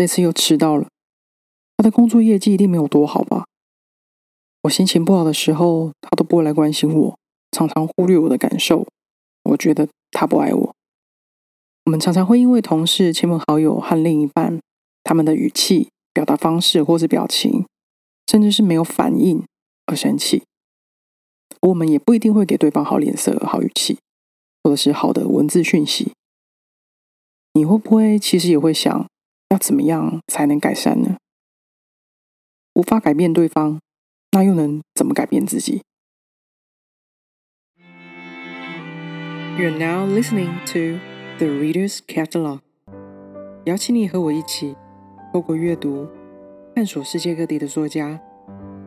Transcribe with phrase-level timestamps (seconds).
[0.00, 0.88] 这次又迟到了。
[1.76, 3.44] 他的工作业绩一定没有多好吧？
[4.62, 7.18] 我心情不好的时候，他都不会来关心我，
[7.50, 8.86] 常常忽略我的感受。
[9.42, 10.74] 我觉得他不爱我。
[11.84, 14.58] 我们常常会因为同事、亲朋好友和另一半
[15.04, 17.66] 他们的语气、表达方式或是表情，
[18.26, 19.44] 甚至是没有反应
[19.84, 20.44] 而生气。
[21.60, 23.98] 我们也不一定会给对方好脸色、好语气，
[24.64, 26.14] 或者是好的文字讯息。
[27.52, 29.06] 你会不会其实也会想，
[29.50, 31.16] 要怎么样才能改善呢？
[32.72, 33.80] 无法改变对方，
[34.30, 35.82] 那又能怎么改变自己
[39.58, 41.00] ？You're now listening to
[41.38, 42.60] the Reader's Catalog。
[43.64, 44.76] 邀请你和我一起，
[45.32, 46.08] 透过阅读，
[46.74, 48.20] 探索世界各地的作家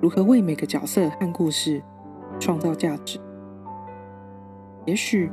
[0.01, 1.83] 如何为每个角色和故事
[2.39, 3.19] 创造价值。
[4.85, 5.29] 也许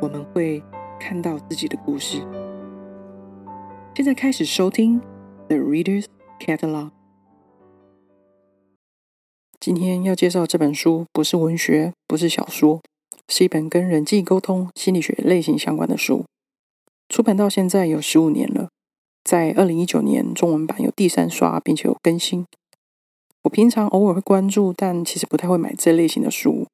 [0.00, 0.62] 我们会
[0.98, 2.26] 看到自己的故事。
[3.92, 5.00] 现在开始收听
[5.48, 6.04] The Reader's
[6.38, 6.90] Catalog。
[9.58, 12.80] 今天要介绍这本书，不是文学，不是小说，
[13.28, 16.24] 是一本跟人际沟通心理学类型相关的书。
[17.08, 18.68] 出版到现在有十五年了，
[19.24, 22.46] 在二零一九年中文版有第三刷，并且有更新。
[23.42, 26.68] 我平常偶尔会关注，但其实不太会买这类型的书。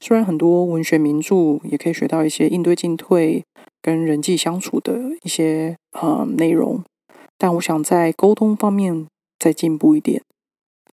[0.00, 3.44] 虽然很多文学名著也可以学到一些应对进退、
[3.82, 6.82] 跟人际相处的一些呃内容，
[7.36, 9.06] 但我想在沟通方面
[9.38, 10.22] 再进步一点。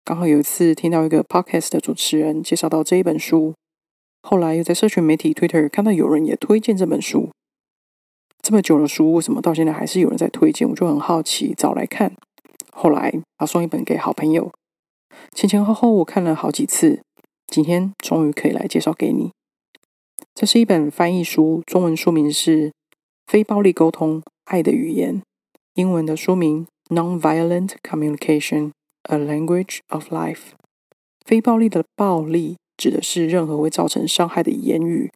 [0.03, 3.55] 刚好有一次听到一个 podcast 的主持人介绍到这一本书，
[4.23, 7.29] 后来又在社群媒体 Twitter 看到有人也推荐这本书。
[8.43, 10.69] 这么久的书，为什么到现在还是有人在推荐？
[10.69, 12.13] 我就很好奇，找来看。
[12.71, 14.51] 后来要送一本给好朋友，
[15.33, 17.01] 前前后后我看了好几次，
[17.47, 19.31] 今天终于可以来介绍给你。
[20.35, 22.71] 这是一本翻译书，中文书名是
[23.27, 25.17] 《非暴力沟通：爱的语言》，
[25.75, 28.67] 英文的书名《Nonviolent Communication》。
[29.07, 30.53] A language of life，
[31.27, 35.13] 非暴力的暴力指的是任何会造成伤害的言语。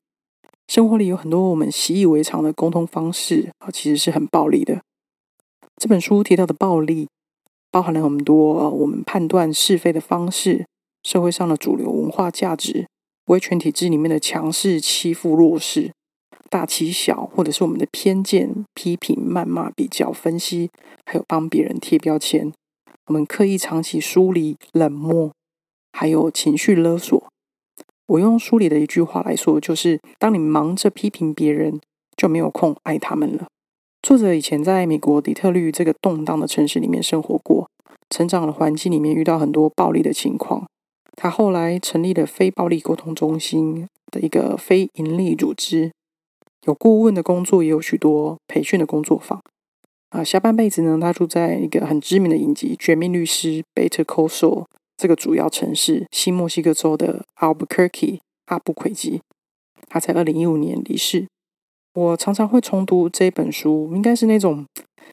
[0.67, 4.83] 生活里有很多我们习以为常的沟通方式啊，其实是很暴力的。
[5.79, 7.09] 这本书提到的暴力，
[7.71, 10.67] 包含了很多我们判断是非的方式，
[11.03, 12.87] 社会上的主流文化价值，
[13.27, 15.93] 威权体制里面的强势欺负弱势，
[16.51, 20.71] 大欺小，或者是我们的偏见、批评、谩骂、比较、分析，
[21.07, 22.53] 还有帮别人贴标签。
[23.07, 25.33] 我们刻意藏起疏离、冷漠，
[25.93, 27.27] 还有情绪勒索。
[28.07, 31.81] 我用书里的一句话来说，就是当你忙着批评别人，
[32.17, 33.47] 就没有空爱他们了。
[34.03, 37.69] 作者以前在美国底特律这个动荡的城市里面生活过，
[38.09, 40.67] 成长的环境里面遇到很多暴力的情况。
[41.21, 45.91] 他后来成立了非暴力沟通中心的一个非营利组织，
[46.63, 49.43] 有顾问的工作，也有许多培训的工作坊。
[50.11, 59.21] 啊，下半辈子呢，他住在一个很知名的影集《绝命律师》（Better c o s o 这个主要城市新墨西哥州的 Albuquerque 阿布奎基。
[59.89, 61.27] 他在二零一五年离世。
[61.95, 64.65] 我常常会重读这本书，应该是那种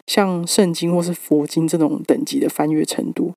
[0.06, 3.34] 像圣经或是佛经这种等级的翻阅程度，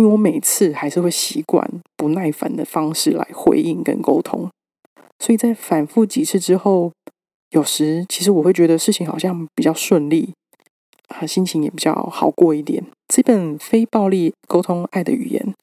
[0.00, 4.48] 因为我每次还是会习惯不耐烦的方式来回应跟沟通，
[5.18, 6.90] 所以在反复几次之后，
[7.50, 10.32] 有时其实我会觉得事情好像比较顺利。
[11.08, 12.82] 啊，心情也比较好过一点。
[13.08, 15.54] 这本非暴力沟通爱的语言，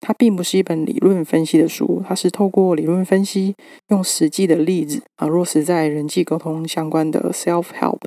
[0.00, 3.54] 它并不是一本理论分析的书，它是透过理论分析，
[3.88, 7.98] 用实际的例子啊，落实在人际沟通相关的 self help。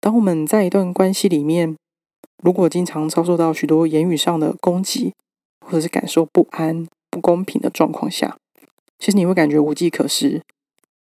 [0.00, 1.76] 当我们在一段关系里面，
[2.42, 5.12] 如果经常遭受到许多言语上的攻击，
[5.66, 8.36] 或者是感受不安、不公平的状况下，
[8.98, 10.42] 其实你会感觉无计可施。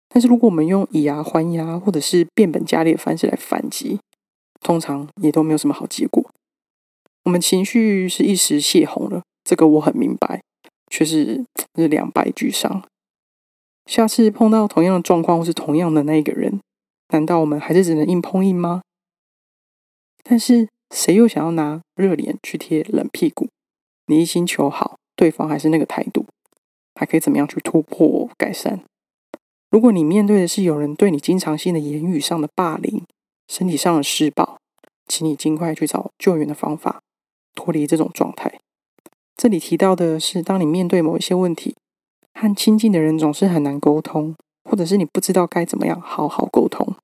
[0.08, 4.00] 但是如果我们用以牙还牙，或者是变本加厉的方式来反击，
[4.60, 6.24] 通常也都没有什么好结果。
[7.24, 10.40] 我们情绪是一时泄洪了，这个我很明白，
[10.90, 11.44] 却是
[11.74, 12.82] 是两败俱伤。
[13.84, 16.58] 下次碰到同样的状况或是同样的那一个人，
[17.10, 18.80] 难道我们还是只能硬碰硬吗？
[20.22, 23.48] 但是谁又想要拿热脸去贴冷屁股？
[24.06, 26.24] 你一心求好，对方还是那个态度，
[26.94, 28.80] 还可以怎么样去突破改善？
[29.70, 33.04] 如果你面对的是有人对你经常性的言语上的霸凌，
[33.46, 34.58] 身体上的施暴，
[35.06, 37.02] 请你尽快去找救援的方法，
[37.54, 38.60] 脱离这种状态。
[39.36, 41.76] 这里提到的是，当你面对某一些问题，
[42.32, 46.96] 和亲近的人总是很难沟通，或者是你不知道该怎么样好好沟通。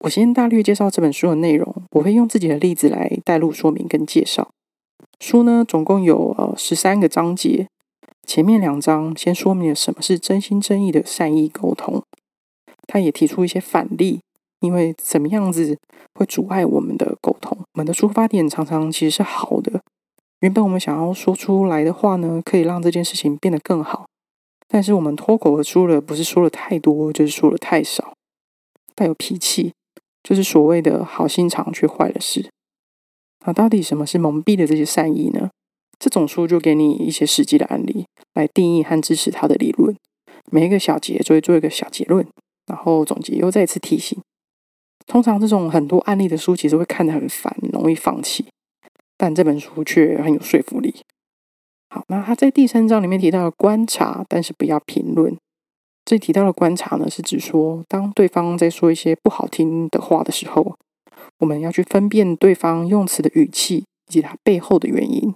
[0.00, 4.50] 我先大略介绍这本书的内容，我会用自己的例子来带入说明跟介绍。
[5.18, 7.68] 书呢，总共有呃十三个章节，
[8.26, 12.02] 前面两章先说明了什么是真心真意的善意沟通，
[12.86, 14.20] 他也提出一些反例。
[14.60, 15.78] 因为怎么样子
[16.14, 17.56] 会阻碍我们的沟通？
[17.58, 19.82] 我们的出发点常常其实是好的，
[20.40, 24.06] 原本我们想要说出来的话呢，可以让这件事情变得更好，
[24.66, 28.14] 但是我们脱口而出了，不是说了太多，就是说了太少，
[28.94, 29.74] 带有脾气，
[30.26, 32.50] 就是所谓的好心肠却坏了事。
[33.46, 35.50] 那到底什么是蒙蔽的这些善意呢？
[36.00, 39.96] 这种书就给你一些实际的案例来定义和支持他的理论。
[40.50, 42.26] 每一个小节就会做一个小结论，
[42.66, 44.20] 然后总结又再一次提醒。
[45.06, 48.46] 通常这种很多案例的书，其实会看得很烦，容易放弃。
[49.16, 50.92] 但这本书却很有说服力。
[51.88, 55.36] 好，那他在第三章里面提到了观察，但是不要评论。
[56.06, 60.76] 这里提到的观察呢，是指说，当对方在说一些不好听的话的时候，
[61.40, 65.34] 我们要去分辨对方用词的语气以及他背后的原因，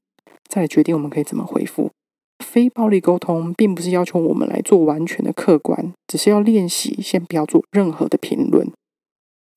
[0.49, 1.91] 再来决定我们可以怎么回复。
[2.39, 8.71] 非暴力沟通并不是要求我们来做完全的客观，只是要练习先不要做任何的评论。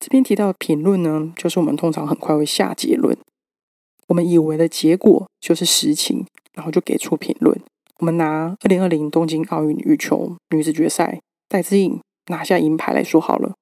[0.00, 3.16] 这边提到的评论呢，就是我们通常很快会下结论，
[4.08, 7.56] 我们以为的结果就是实情，然后就给出评论。
[8.00, 13.54] 我们拿二零二零东京奥运羽球女子决赛戴资颖拿下银牌来说好了，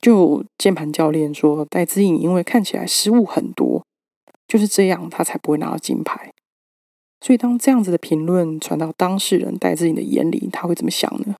[0.00, 3.84] 就键盘教练说戴资颖因为看起来失误很多，
[4.46, 6.32] 就是这样，他才不会拿到金牌。
[7.20, 11.34] 所以，当这样子的评论传到当事人戴志颖的眼里，他会怎么想呢？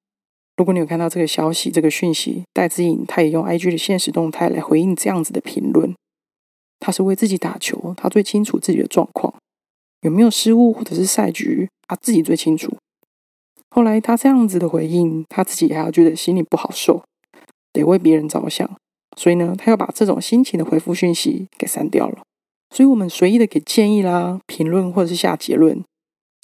[0.56, 5.94] 如果你有看到这个消息、这个讯息，戴志颖他也用 IG 的现实动态来回应这样子的评论。
[6.80, 9.34] 他是为自己打球，他最清楚自己的状况，
[10.04, 12.76] 有没有失误或者是赛局，他自己最清楚。
[13.70, 17.02] 后来他这样子的回应，他自己还要觉得心里不好受，
[17.72, 18.70] 得为别人着想，
[19.16, 22.18] 所以呢，他要把这种心情的回复讯息给删掉了。
[22.68, 25.82] 所以，我们随意的给建议啦、评论或者是下结论，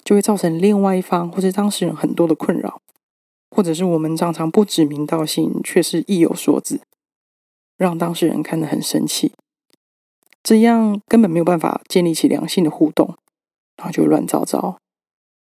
[0.03, 2.81] 就会造成另外一方或者当事人很多的困扰，
[3.55, 6.81] 或者是我们常常不指名道姓，却是意有所指，
[7.77, 9.33] 让当事人看得很生气，
[10.41, 13.15] 这样根本没有办法建立起良性的互动，
[13.81, 14.77] 然后就乱糟糟。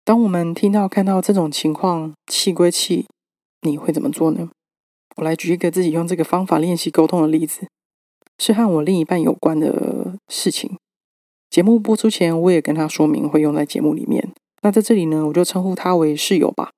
[0.04, 3.06] 当我们听到看到这种情况，气归气，
[3.62, 4.48] 你会怎么做呢？
[5.14, 7.68] 我来举一个自己用这个方法练习沟通的例子。
[8.36, 10.76] 是和我另一半有关的事情。
[11.48, 14.32] 节目播出前，我也跟他说明会用在节目里面。
[14.62, 16.70] 那在这里呢，我就称呼他为室友吧。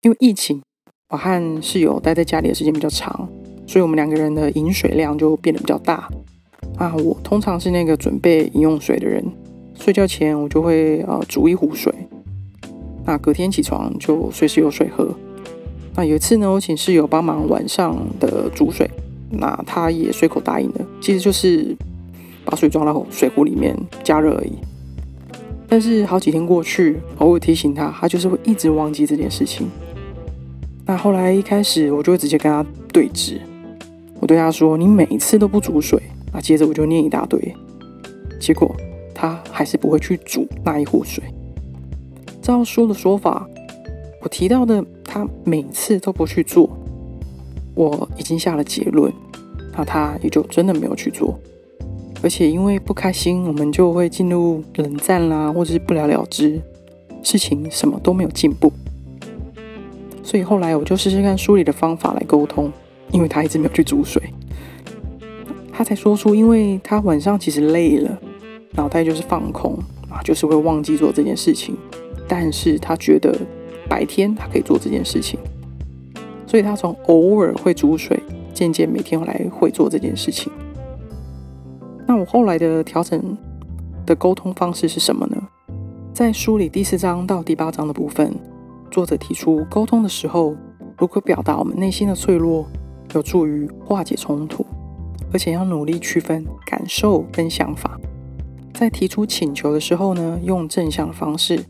[0.00, 0.62] 因为疫情，
[1.10, 3.28] 我和室友待在家里的时间比较长，
[3.66, 6.08] 所以我们两个人的饮水量就变得比较大。
[6.76, 9.24] 啊，我通常是那个准备饮用水的人。
[9.74, 11.92] 睡觉前我就会呃煮一壶水，
[13.04, 15.12] 那隔天起床就随时有水喝。
[15.96, 18.88] 那有一次呢，我请室友帮忙晚上的煮水，
[19.30, 21.76] 那他也随口答应了，其实就是
[22.44, 24.52] 把水装到水壶里面加热而已。
[25.66, 29.66] 但是好几天过去，偶尔提醒他，他就是会一直忘记这件事情。
[30.86, 33.38] 那后来一开始我就会直接跟他对峙，
[34.20, 37.54] 我对他说：“你每一次都不煮水。”那接着我就念一大堆，
[38.38, 38.74] 结果。
[39.12, 41.22] 他还是不会去煮那一壶水。
[42.40, 43.46] 照书的说法，
[44.22, 46.70] 我提到的他每次都不去做，
[47.74, 49.12] 我已经下了结论，
[49.76, 51.38] 那他也就真的没有去做。
[52.22, 56.58] 而且因为不开心，我们就会进入冷战啦，或者是不了了之，
[57.22, 58.72] 事情什么都没有进步。
[60.30, 62.72] 所以后来我就试试看书里的方法来沟通，
[63.10, 64.22] 因为他一直没有去煮水，
[65.72, 68.16] 他才说出，因为他晚上其实累了。
[68.74, 69.76] 脑袋就是放空
[70.08, 71.76] 啊，就是会忘记做这件事情。
[72.28, 73.36] 但是他觉得
[73.88, 75.36] 白天他可以做这件事情，
[76.46, 78.16] 所以他从偶尔会煮水，
[78.54, 80.52] 渐渐每天来会做这件事情。
[82.06, 83.36] 那我后来的调整
[84.06, 85.42] 的沟通方式是什么呢？
[86.14, 88.32] 在书里第四章到第八章的部分，
[88.90, 90.54] 作者提出沟通的时候，
[90.98, 92.66] 如何表达我们内心的脆弱，
[93.14, 94.66] 有助于化解冲突，
[95.32, 97.98] 而且要努力区分感受跟想法。
[98.74, 101.64] 在提出请求的时候呢，用正向的方式，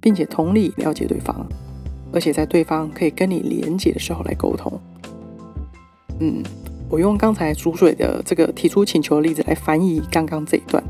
[0.00, 1.46] 并且同理了解对方，
[2.12, 4.72] 而且在对方可以跟你连接的时候来沟通。
[6.20, 6.42] 嗯，
[6.88, 10.82] 我用刚才煮水的这个提出请求的例子来翻译刚刚这一段。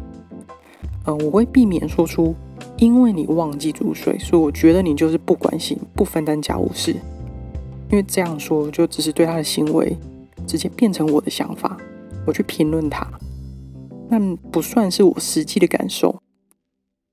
[1.06, 2.34] 嗯，我会避免说出
[2.78, 6.92] 因为你忘记煮水，所以我觉得你就是不关心、不分担家务事。
[7.90, 9.96] 因为这样说就只是对他的行为
[10.46, 11.76] 直接变成我的想法，
[12.26, 13.06] 我去评论他。
[14.10, 16.20] 但不算是我实际的感受。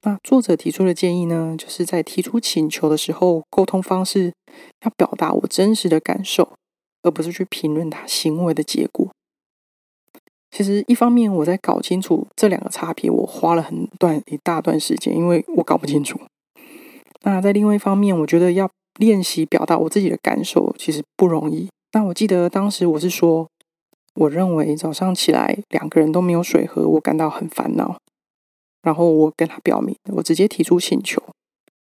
[0.03, 4.33] 那作者提出的建议呢，就是在提出请求的时候，沟通方式
[4.83, 6.53] 要表达我真实的感受，
[7.03, 9.11] 而不是去评论他行为的结果。
[10.51, 16.19] 其实一方面我在搞清楚这两个差别，我花了很段一大段时间，因为我搞不清楚。
[17.21, 21.69] 那在另外一方面，我觉得要练习表达我自己的感受，其实不容易。
[21.93, 23.47] 那我记得当时我是说，
[24.15, 27.97] 我认为早上起来两个人都没有水喝，我感到很烦恼。
[28.81, 31.21] 然后我跟他表明，我直接提出请求，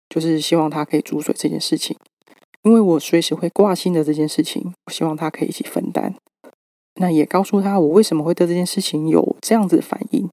[0.08, 1.96] 就是希望他可以煮水这件事情，
[2.64, 6.14] 因为我随时会挂心的这件事情，我希望他可以一起分担。
[7.02, 10.30] 那也告诉他我为什么会对这件事情有这样子的反应。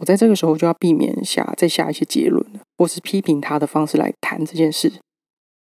[0.00, 2.44] 我在这个时候就要避免下再下一些结论，
[2.76, 4.92] 或是批评他的方式来谈这件事。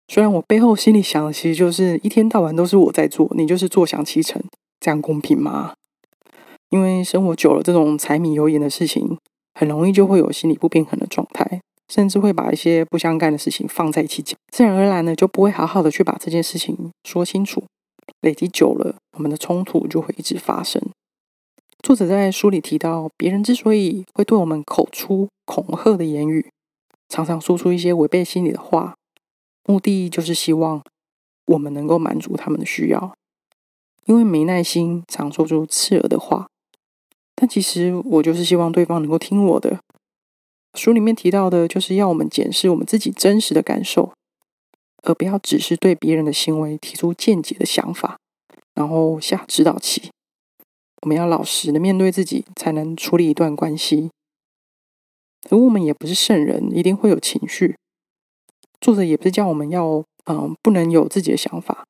[0.07, 4.41] 虽然我背后心里想的其实就是一天到晚都是我在做，你就是坐享其成，
[4.79, 5.73] 这样公平吗？
[6.71, 9.19] 因为生活久了，这种柴米油盐的事情，
[9.53, 17.63] 很容易就会有心理不平衡的状态，甚至会把一些不相干的事情放在一起讲，自然而然呢就不会好好的去把这件事情说清楚。
[18.21, 20.81] 累积久了，我们的冲突就会一直发生。
[21.83, 26.49] 作者在书里提到，别人之所以会对我们口出恐吓的言语，
[27.07, 28.95] 常常说出一些违背心理的话。
[29.65, 30.81] 目的就是希望
[31.45, 33.15] 我们能够满足他们的需要，
[34.05, 36.47] 因为没耐心，常说出刺耳的话。
[37.35, 39.79] 但其实我就是希望对方能够听我的。
[40.73, 44.13] 书里面提到的，就是要我们检视我们自己真实的感受，
[45.07, 48.17] 而不要只是对别人的行为提出见解的想法，
[48.75, 50.11] 然后下指导棋。
[51.01, 54.09] 我们要老实的面对自己，才能处理一段关系。
[55.49, 57.77] 而我们也不是圣人，一定会有情绪。
[58.81, 61.85] 作者也不是叫我们要，嗯，不能有自己的想法。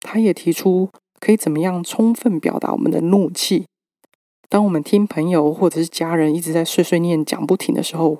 [0.00, 0.88] 他也提出
[1.20, 3.66] 可以怎么样充分表达我们的怒气。
[4.48, 8.18] 当我们听朋友或者是家人一直在碎碎念讲不停的时候，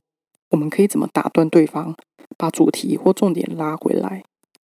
[0.50, 1.94] 我们可以怎么打断对方，
[2.37, 4.23] 把主题或重点拉回来？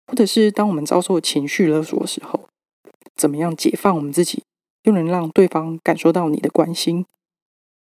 [0.06, 2.48] 或者是当我们遭受情绪勒索的时候，
[3.14, 4.42] 怎么样解放我们自己，
[4.84, 7.04] 又能让对方感受到你的关心？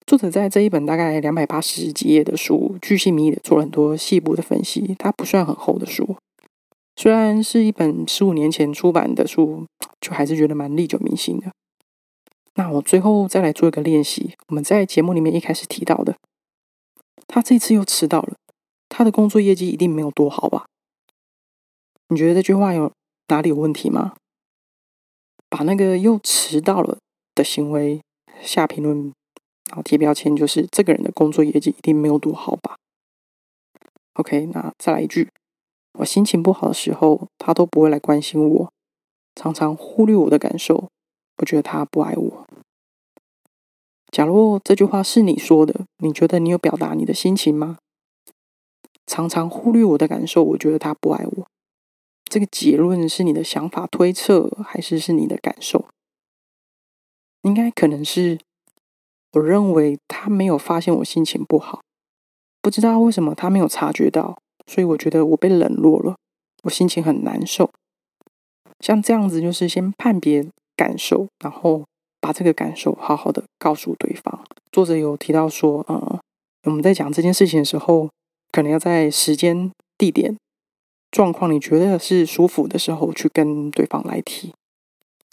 [0.05, 4.95] 作者在这一本大概两百八十几页的书，巨细靡遗的做了很多细部的分析。
[4.99, 6.17] 它不算很厚的书，
[6.97, 9.65] 虽然是一本十五年前出版的书，
[10.01, 11.53] 就还是觉得蛮历久弥新的。
[12.55, 14.35] 那我最后再来做一个练习。
[14.49, 16.17] 我们在节目里面一开始提到的，
[17.25, 18.35] 他这次又迟到了，
[18.89, 20.65] 他的工作业绩一定没有多好吧？
[22.13, 22.91] 你觉得这句话有
[23.29, 24.15] 哪里有问题吗？
[25.49, 26.99] 把那个又迟到了
[27.33, 28.01] 的行为
[28.39, 29.11] 下评论。
[29.69, 32.75] 然后贴标签就是这个人的工作业绩一定没有多好吧
[34.13, 35.27] ？OK，那再来一句，
[35.93, 38.71] 我心情不好的时候，他都不会来关心我，
[39.33, 40.89] 常常忽略我的感受，
[41.37, 42.45] 我觉得他不爱我。
[44.11, 47.79] 假如这句话是你说的，你觉得你有表达你的心情吗？
[49.07, 51.47] 常常忽略我的感受，我觉得他不爱我。
[52.33, 55.85] 这个结论是你的想法推测，还是是你的感受？
[57.43, 58.39] 应该可能是。
[59.33, 61.83] 我认为他没有发现我心情不好，
[62.59, 66.15] 不知道为什么他没有察觉到，所以我觉得我被冷落了，
[66.63, 67.69] 我心情很难受。
[68.79, 70.43] 像这样子，就是先判别
[70.75, 71.85] 感受，然后
[72.19, 74.43] 把这个感受好好的告诉对方。
[74.71, 76.19] 作者有提到说，呃，
[76.63, 78.09] 我们在讲这件事情的时候，
[78.51, 80.35] 可能要在时间、地点、
[81.13, 84.51] 状况你觉得是舒服的时候去跟对方来提。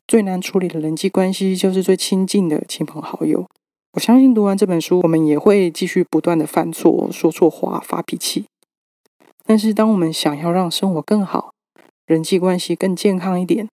[0.06, 3.48] 最难处理的人际关系，就是最亲近的亲朋好友。
[3.94, 8.44] 我相信读完这本书，我们也会继续不断的犯错、说错话、发脾气。
[9.46, 11.54] 但是，当我们想要让生活更好、
[12.04, 13.66] 人际关系更健康一点，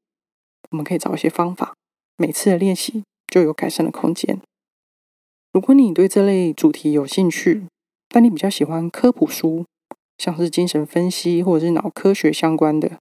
[0.72, 1.76] 我们可以找一些方法，
[2.16, 4.40] 每次的练习就有改善的空间。
[5.52, 7.66] 如果你对这类主题有兴趣，
[8.08, 9.66] 但你比较喜欢科普书，
[10.18, 13.00] 像是精神分析或者是脑科学相关的，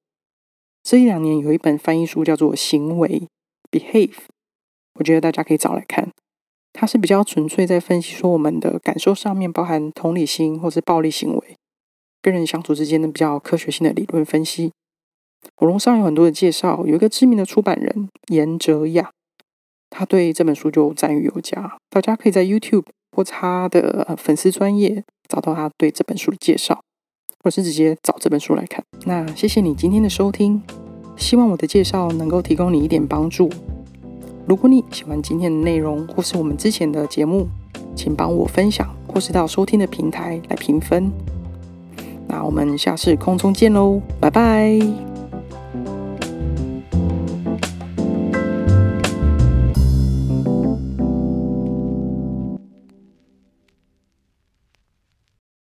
[0.82, 3.28] 这一两年有一本翻译书叫做《行为》
[3.70, 4.14] （Behave），
[4.94, 6.10] 我觉得大家可以找来看。
[6.72, 11.56] 它是比较纯粹在分析说我们的感受上面包含同理心或是暴力行为，
[12.20, 14.70] 跟人相处之间的比较科学性的理论分析。
[15.60, 19.10] 网络上有很多的介绍，有一个知名的出版人严哲雅，
[19.88, 21.78] 他对这本书就赞誉有加。
[21.88, 26.82] 大家可以在 YouTube 或他的粉丝专业找到他对这本书的介绍，
[27.46, 28.84] 或是直接找这本书来看。
[29.04, 30.60] 那谢谢你今天的收听，
[31.16, 33.48] 希望我的介绍能够提供你一点帮助。
[34.46, 37.46] 如果你喜欢今天的内容，或是我们之前的节目，
[37.94, 41.08] 请帮我分享，或是到收听的平台来评分。
[42.26, 45.15] 那我们下次空中见喽，拜拜。